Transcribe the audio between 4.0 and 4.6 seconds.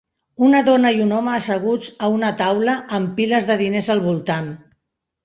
voltant.